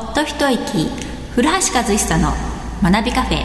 [0.00, 0.88] と一息
[1.34, 2.32] 古橋和久の
[2.82, 3.44] 学びカフェ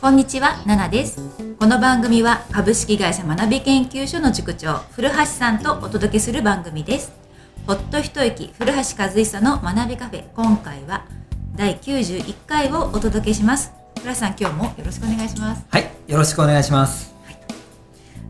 [0.00, 1.20] こんにちは、ナナです。
[1.60, 7.21] この番組は株式会社学び研究所の塾長古橋さんとお届けする番組です。
[7.64, 10.24] ほっと一息古橋和久の学びカフェ。
[10.34, 11.06] 今回は
[11.54, 13.72] 第91回をお届けします。
[13.98, 15.64] 古橋さん今日もよろしくお願いします。
[15.70, 17.14] はい、よろしくお願いします。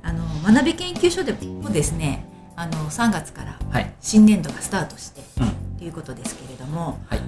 [0.02, 7.20] あの学び研究所でもですね、あの3月からはい、新年度がスタートしてうん、ということですけれども、はい、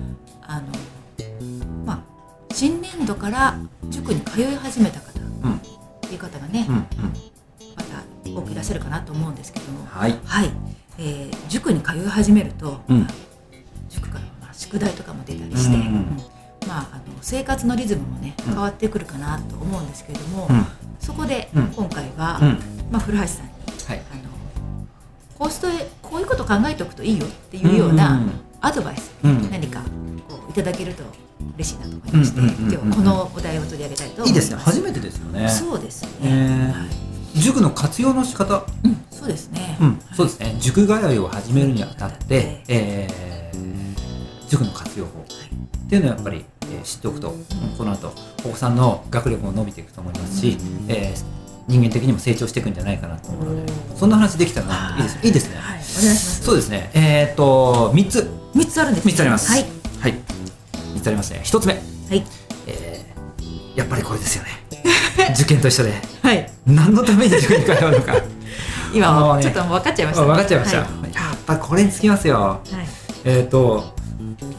[0.42, 0.66] あの
[1.86, 2.00] まあ
[2.52, 3.56] 新年度から
[3.88, 5.60] 塾に通い始めた方うん、っ
[6.02, 6.84] ていう方がね、うん、うん、
[8.34, 10.50] 多くいらっしゃるかなと思うんですけども、はい、はい、
[10.98, 13.00] えー塾に通い始めると、うん。
[13.00, 13.08] まあ
[13.88, 16.20] 塾からまあ宿題とかも出たりして、うんうん
[16.66, 18.52] まあ、あの生活のリズムもねうん。
[18.54, 20.66] 変わってくるかなと思うんですけれども、うん、
[20.98, 21.66] そこでうん。
[21.68, 22.58] 今回は、うん、
[22.90, 23.52] まあ、古橋さんに
[23.86, 24.22] はい、あの
[25.38, 25.66] こうして
[26.00, 29.50] こういうこと考えておくといいよっていうようなうんアドバイス、うん。
[29.50, 29.80] 何か
[30.26, 31.04] こういただけると
[31.56, 32.72] 嬉しいなと思いまして、うんうんうんうん。
[32.72, 34.28] 今日はこのお題を取り上げたいと思います。
[34.28, 35.48] いいですね、初めてですよね。
[35.50, 36.08] そうですね。
[36.22, 36.72] えー。
[36.72, 37.03] はい
[37.40, 39.76] 塾の活用の仕方、うん、そうですね。
[39.80, 40.56] うん、そうですね。
[40.60, 47.34] 塾通いを始めるにあたってはい、えー、塾の活用法っていうのはやっぱり、えー知っておくと、
[47.78, 48.12] この後
[48.44, 50.56] お子さんの学力も伸びていくと思いますし、
[50.88, 51.34] えー
[51.66, 55.56] 人間的にも成長していくんじゃないかなと思うので、そんな話できたらいいですいいですね。
[55.56, 56.44] はい、お願いします。
[56.44, 56.90] そうですね。
[56.92, 59.12] えっ、と三つ三つあるんです、ね。
[59.12, 59.50] 三つあります。
[59.50, 59.64] はい。
[59.98, 60.14] はい。
[60.94, 61.40] 三つありますね。
[61.42, 61.82] 一つ目、はい。
[62.66, 64.53] えー、やっぱりこれですよね。
[65.34, 65.92] 受験と一緒で。
[66.22, 66.50] はい。
[66.66, 68.14] 何のために塾に通うのか。
[68.92, 70.78] 今ももうねうちょっともう分かっちゃいました、分かっちゃいました。
[70.78, 72.36] はやっぱりこれにつきますよ。
[72.36, 72.86] はい。
[73.24, 73.94] えっ、と。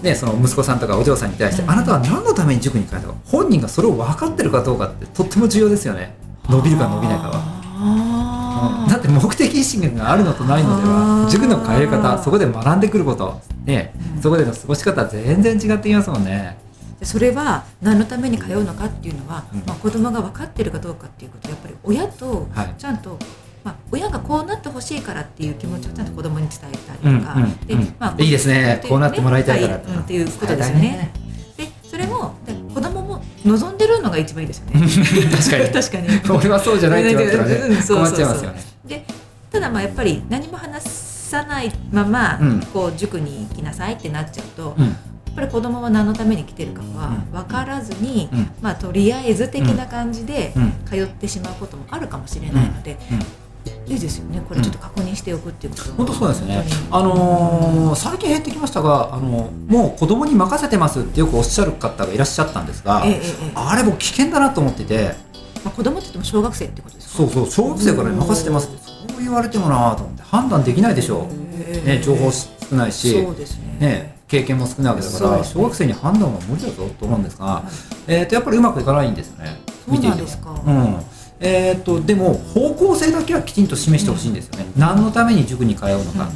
[0.02, 3.02] ね、その息子さんとかお嬢さんに対して、うんあなたは何のために塾に通う？
[3.02, 6.16] のか本人がそれを分かってるかどうかってとっても重要ですよね。
[6.50, 8.90] 伸びるか伸びないかは、はうん。
[8.90, 14.22] だって目的意識があるのとないのでは塾の通い方そこで学んでくること、ねうん。
[14.22, 16.58] そこでの過ごし方全然違ってきますもんね
[17.00, 19.60] でそれは何のために通うのかっていうのは、うん。
[19.66, 21.50] まあ、子供が分かってるかどうかっていうこと。
[21.50, 22.74] やっぱり親とはい。
[22.78, 23.20] ちゃんと、
[23.64, 27.96] まあ、親がこうなってほしいからっていう気持ちをちゃんと子供に伝えたりとか、うんうんでうん。
[28.00, 28.82] まあ、いいですね。
[28.88, 31.12] こうなってもらいたいからはうんっていうことですよね。
[31.58, 34.82] でそれもで子供も望んでるのが一番いいですよね。
[35.36, 35.70] 確かに。
[35.70, 36.38] 確かに。
[36.40, 38.16] 俺はそうじゃないって言われたらねうんそうそうそう。
[38.16, 38.64] 困っちゃいますよね。
[38.86, 39.06] で
[39.52, 42.62] ただまあやっぱり何も話さないまま、うん。
[42.74, 44.96] こう塾に行きなさいってなっちゃうと、うん
[45.36, 47.32] ぱり子供は何のために来てるかはうん。
[47.32, 48.50] 分からずに、うん。
[48.62, 50.74] まあ、とりあえず的な感じでうん。
[50.86, 52.98] 通ってしまうこともあるかもしれないので、
[53.88, 54.42] いいですよね。
[54.48, 55.90] これちょっと確認しておくっていうこと。
[55.90, 56.64] は本当そうですよね。
[56.90, 65.16] 本あのー最近減ってきましたが、あのもう子供に任せてますってよくおっしゃる方がいらっしゃったんですが、えええあれ僕危険だなと思ってて。
[65.64, 68.78] まあ、子供って言っても小学生ってことですかそうそう小学生からね任せてますって。
[68.84, 71.98] そう言われてもなと思って判断できないでしょええ。
[71.98, 73.78] ね、情報少ないし、そうですね。
[73.80, 77.64] ね、経験も少ないわけだから、小学生に判断は無理だぞと思うんですが、
[78.08, 79.62] えー、とやっぱりうまくいかないんですよね。
[79.88, 80.98] 見ていてかうん。
[81.40, 86.30] えー、とでも方向性だけはきちんと示してほしいんですよね、何のために塾に通うのか、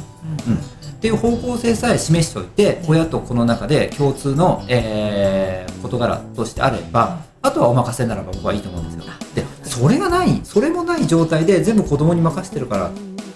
[0.46, 0.52] うん。
[0.52, 0.58] うん。
[0.58, 0.62] っ
[1.00, 9.14] ていう方向性さえ示しておいて親と子の中で共通の、えー事柄としてあればあとはお任せならば僕はいいと思うんですよ。
[9.34, 12.90] でそれがないそれもない状態で全部子供に任せてるから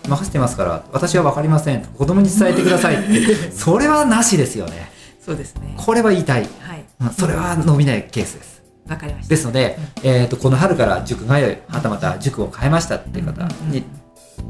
[0.09, 1.85] 任せてますから私は分かりません。
[1.85, 3.51] 子供に伝えてくださいって。
[3.53, 4.91] それはなしですよね。
[5.25, 5.75] そうですね。
[5.77, 6.43] これは言いたい。
[6.61, 6.85] はい。
[7.01, 8.63] うんそれは伸びないケースです。
[8.89, 9.31] わかりました。
[9.31, 13.83] ですので、えー、とこの春から塾通いはたまた塾を変えましたっていう方に,、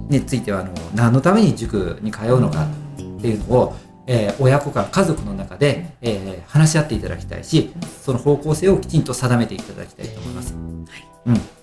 [0.08, 2.66] についてはあの何のために塾に通うのか
[2.96, 7.72] っていうのを、えー親子間家族の中で、えー話し合っていただきたいし
[8.04, 10.54] その方向性をきちんと定めていただきたいと思います。
[10.54, 10.92] うんこ
[11.28, 11.53] うまあ今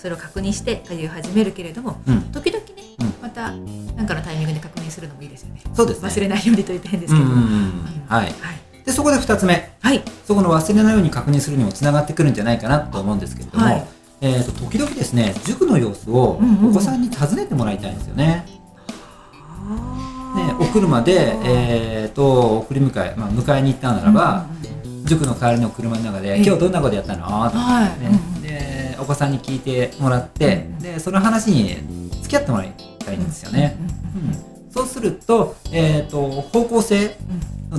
[0.00, 2.22] それを確認して通い始めるけれどもうん。
[2.32, 3.14] 時々ね、うん。
[3.20, 5.60] また何かのタイミングで確認するのもいいですよね。
[5.74, 6.08] そうですね。
[6.08, 8.32] 忘れないようにと言って変ですけど、うんうんうんはい、はい。
[8.84, 9.70] でそこで2つ目。
[9.82, 10.02] はい。
[10.26, 13.86] そこの忘れないように確認するにもつながってくるんじゃないかなと思うんですけれども、はい。
[14.22, 16.70] えー、と時々ですね塾の様子をうんうんうん。
[16.70, 18.46] お子さんに尋ねてもらいたいんですよね。
[20.34, 24.46] ねね、お車で、えー、と送り迎え、まあ、迎えに行ったならば、
[25.04, 28.29] 塾の帰りの車の中で「ええ今日どんなことやったの?」とかはい、ねうんうん。
[28.29, 28.29] で
[29.00, 30.78] お子さんに聞いてもらって、うん。
[30.78, 31.76] でその話に
[32.22, 32.72] 付き合ってもらい
[33.04, 33.76] たいんですよね。
[34.14, 37.16] うんそうすると,、えー、と方向性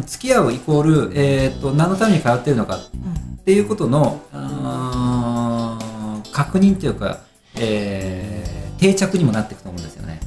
[0.06, 7.20] 付き合うイコール、えー、と何のために通ってるのかっていうことのあー確認というか、
[7.56, 10.20] えー定着にもなっていくと思うんですよね。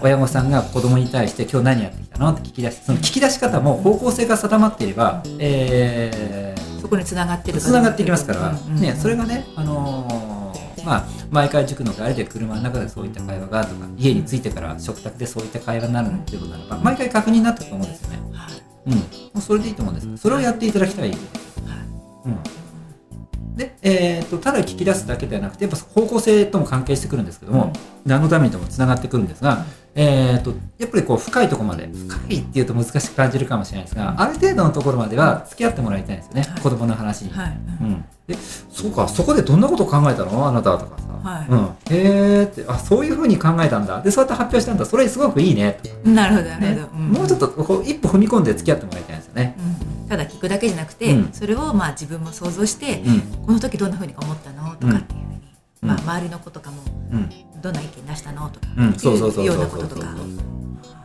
[0.00, 6.51] 親御さんが子供に対して今日何やってきたのって聞き出してその聞き出し方も方向性が定まっていれば、え
[6.82, 18.18] そこにつながってるつながっていきますから、ね、それがね、あのーまあ、毎回塾の帰りで車の中でそういった会話がとか家に着いてから食卓でそういった会話になるっていうことならば毎回確認になってると思うんですよね。
[18.32, 18.62] はい。
[18.86, 19.02] うん、も
[19.36, 21.10] うそれでいいと思うんですそれをやっていただきたい。
[21.10, 27.72] うん、で、えー、とただ聞き出すだけではなくてやっぱ方向性とも関係してくるんですけども、
[28.04, 36.60] 何のためにともつながってくるんですが、えー、とやっぱりこう深いところまで深いっていうと難しく感じるかもしれないですがある程度のところまでは付き合ってもらいたいんですよね、はい。
[36.62, 37.30] 子供の話に。
[37.30, 37.58] はい。
[37.82, 38.34] うん、で
[38.70, 40.46] そうかそこでどんなことを考えたの？
[40.46, 41.46] あなたとかさ、はい。
[41.48, 41.58] うん、
[41.90, 42.64] へーって。
[42.66, 44.00] あそういうふうに考えたんだ。
[44.00, 44.86] でそうやって発表したんだ。
[44.86, 45.78] それすごくいいね。
[46.04, 47.08] なるほどなるねほど、ん。
[47.10, 49.56] もうちょっとこう一歩踏み込んで付き合ってもらいたいんですよね。
[49.58, 50.08] うん。
[50.08, 51.32] ただ聞くだけじゃなくて、うん。
[51.34, 53.20] それをまあ自分も想像して、うん。
[53.46, 54.74] この時どんなふうに思ったの？
[54.76, 55.40] とかっていうふうに、
[55.82, 55.88] うん。
[55.88, 56.78] まあ、周りの子とかも
[57.12, 57.30] うん
[57.62, 58.48] どんな意見出したの？
[58.50, 59.68] とか、うん、そうそうそういようそう。
[59.70, 60.16] そうそうなこととか。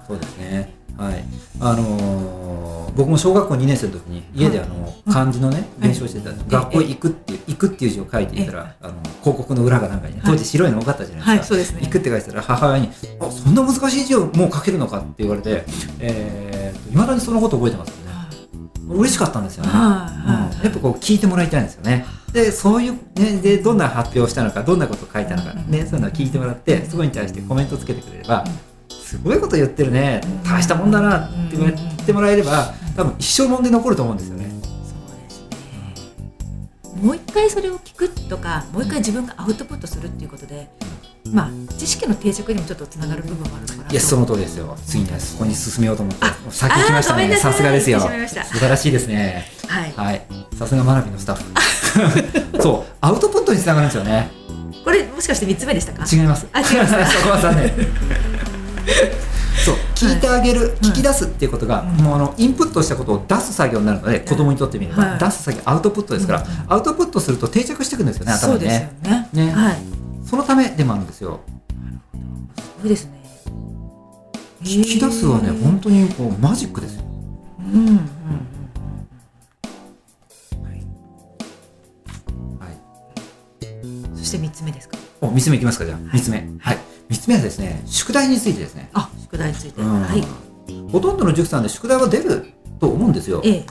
[0.07, 0.73] そうですね。
[0.97, 1.23] はい。
[1.59, 2.67] あのー
[2.97, 11.31] 僕も小学校2年生の時に家であの漢字のねはい練習をしてたんです学校へ行くっていう行くっていう字を書いていたらあの広告の裏がなんかにね当時白いの多かったじゃないですか。
[11.31, 11.81] はいそうですね。
[11.83, 12.89] 行くって書いてたら母親に
[13.21, 15.63] 「あそんな難しい字をもう書けるのか?」って言われて
[15.99, 17.91] えーと未だにそのこと覚えてます
[18.87, 19.71] 嬉しかったんですよね。
[19.71, 20.43] はいうん。
[20.43, 22.05] はいやっぱこう聞いてもらいたいんですよね。
[22.31, 28.43] でそういう、ね、でどんな発表をしたのかどんなことを書いたのか、ね、そういうのを聞いてもらってそこに対してコメントつけてくれれば
[28.89, 34.49] すごいこと言ってるね大したもんだなって言ってもらえれば多分一生もんで残ると思うんですよね。
[34.61, 34.71] そう
[35.23, 36.19] です
[36.95, 37.01] ね。
[37.01, 40.69] もう一回それを聞くとかもう一回自分がアウトプットするっていうことで、
[41.33, 44.75] まあ知識の定着にもちょっとつながる部分もあるのかなといやその通りですよ。
[44.85, 46.25] 次ねそこに進めようと思って。
[46.25, 47.35] あ先行きましたね。
[47.35, 47.99] さすがですよ。
[47.99, 49.45] 素晴らしいですね。
[49.67, 49.93] はい。
[49.95, 50.21] はい。
[50.57, 51.43] さすが学びのスタッフ。
[52.61, 52.93] そう。
[53.01, 54.29] アウトプットにつながるんですよね。
[54.83, 56.05] これもしかして三つ目でしたか？
[56.11, 56.47] 違います。
[56.53, 56.93] あ違います。
[57.19, 57.71] そこは残念。
[59.65, 59.75] そう。
[59.95, 62.03] 聞いてあげる、聞き出すっていうことが、うん。
[62.03, 65.19] もうあのインプットしたことを出す作業になるので、子供にとってみれば、はい。
[65.19, 69.45] 出す作業アウトプットですから、うんアウトプットすると定着していくんですよね頭にそうですよねね。
[69.47, 69.51] ね。
[69.51, 69.77] はい
[70.27, 71.39] そのためでもあるんですよ。
[72.81, 73.13] そうですね。
[74.61, 77.03] 聞き出すはね本当にこうマジックですよ。
[77.59, 77.97] うんうんうん
[82.59, 82.73] はい。
[84.17, 84.97] そして三つ目ですか？
[85.21, 85.97] お3つ目いきますかじゃあ。
[85.97, 86.45] 3つ目。
[86.59, 86.77] はい。
[87.09, 90.01] 3つ目はですね宿題についてですね、あ宿題について、うん。
[90.01, 90.23] はい。
[90.91, 93.41] ほとんどの塾さんで宿題は出ると思うんですよ。
[93.45, 93.65] ええ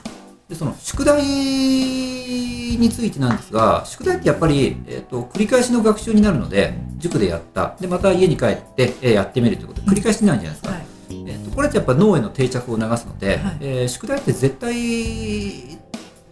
[0.49, 7.75] でその宿題についてなんですが宿題ってやっぱり、えー、と繰り返しの学習になるので塾でやった。
[7.79, 9.81] でまた家に帰って、えーやってみるということ。
[9.81, 10.85] で繰り返しになるんじゃないですか、はい。
[11.09, 13.57] えー、とこれってやっぱ脳への定着を促すので、はい。
[13.59, 14.73] えー宿題って絶対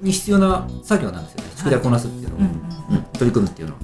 [0.02, 1.52] に必要な作業なんですよね。
[1.58, 3.80] 宿題をこなすっていうのを、うんうん取り組むっていうのは。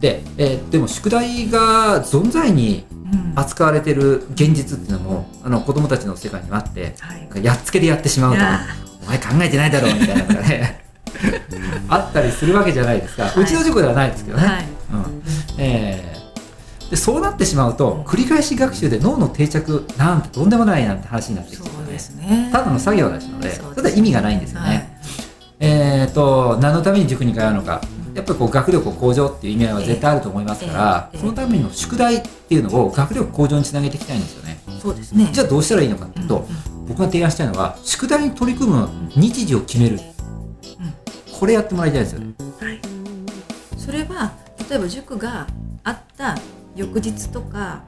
[0.00, 2.84] で、えーでも宿題が存在に
[3.34, 7.44] 扱われてる現実っていうのもあの子供たちの世界にはあってはい。
[7.44, 8.60] やっつけでやってしまうといや
[9.02, 10.82] お前考えてないだろうみたいなのがね
[11.88, 13.42] あったりするわけじゃないですか、はい。
[13.42, 14.64] うちの塾ではないですけどね、はい。
[14.64, 15.22] うん。
[15.58, 16.90] えー。
[16.90, 21.68] でそうなってしまうと繰り返し学習で脳の定着なんてとんでもないなんて話になってきて
[22.16, 22.50] ね。
[22.52, 24.98] ただの作業ですのでそうですそれでは意味がないんですよね、
[25.60, 27.80] えー、と何のために塾に通うのか。
[28.14, 31.20] やっぱりこう学力向上っていう意味合いは絶対あると思いますから、ええええ。
[31.22, 34.60] そのための宿題っていうのを学力向上につなげていきたいんですよね。
[34.66, 35.30] はいそうですね。
[35.32, 36.44] じゃあどうしたらいいのかっていうと、
[36.92, 39.98] 僕が提案したいのは宿題に取り組む日時を決める、
[41.38, 42.20] これやってもらいたいですよ。
[42.20, 42.80] ねはい、
[43.78, 44.32] それは
[44.68, 45.46] 例えば塾が
[45.84, 46.36] あった
[46.76, 47.82] 翌日とか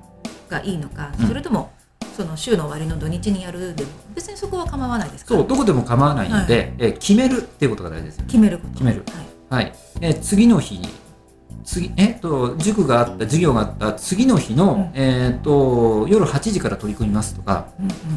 [0.49, 1.27] がいいのか、うん。
[1.29, 1.71] それとも
[2.17, 5.35] その週の終わりの土日にやるでも別にそこは構わないですか？
[5.35, 8.27] そうどこでも構わないので、えー決めるっていうことが大事ですよね。
[8.29, 8.73] 決めること。
[8.73, 9.05] 決める。
[9.51, 9.65] はい。
[9.65, 10.89] はい、えー次の日に
[11.65, 15.01] 次えっと塾があった授業があった次の日の、うん。
[15.01, 17.69] えっと夜8時から取り組みますとか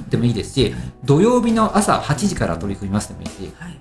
[0.10, 3.80] でもいいですし土曜日の朝8時から取り組みますでもいいしはい、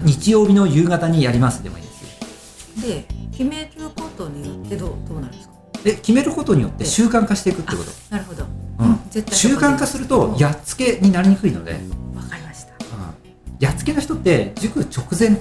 [0.00, 5.54] 日曜日の夕方にやりますでもいいですしで決めることによってどうどうなるんですか？
[5.82, 7.90] で決めることによって習慣化していくってこと。
[8.10, 8.44] なるほど、
[8.80, 9.00] うん。
[9.10, 11.80] 絶対習慣化するとやっつけになりにくいので、
[13.60, 15.38] やっつけの人って塾直前。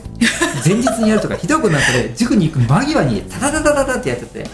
[0.65, 4.45] 前日にやるとか ひどいことになったら塾に行く間際にタタタタタタってやっちゃって。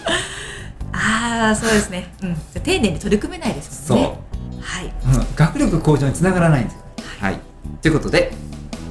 [0.92, 4.18] ああそうですね、うん、丁寧に取り組めないですそう、もんね。
[4.60, 4.84] はい。
[4.86, 6.80] うん、学力向上につながらないんですよ。
[7.20, 7.40] はい、
[7.82, 8.32] ということで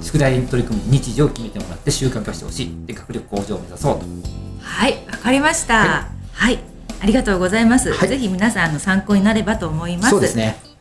[0.02, 4.06] 宿題に取り組む日時を決めてもらって習慣化してほしいで学力向上を目指そうと。
[4.62, 5.78] はい、わかりました。
[5.78, 6.60] ははい、
[7.02, 7.94] ありがとうございます。
[7.94, 8.10] はい。
[8.10, 10.10] ぜひ皆さんの参考になればと思います。
[10.10, 10.36] そうです。
[10.36, 10.75] ね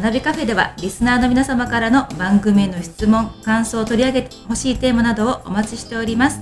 [0.00, 6.40] 花火、カフェではリスナーの皆様からの番組への質問、感想を取り上げてほしいテーマなどをお待ちしております。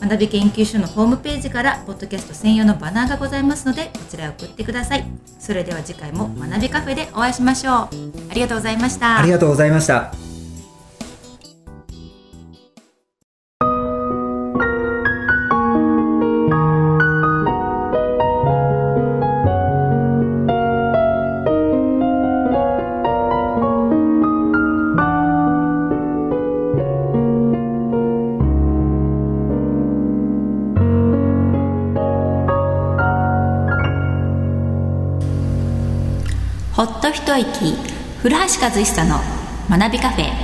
[0.00, 5.04] 学び研究所のホームページからポッドキャスト専用のバナーがございますのでこちらへ送ってください。
[5.40, 7.74] それでは次回も学びカフェでお会いしましょう。
[8.30, 9.18] ありがとうございました。
[9.18, 10.31] ありがとうございました。
[36.84, 37.76] ほっと一息
[38.18, 39.20] 古橋和久の
[39.70, 40.41] 学びカフェ。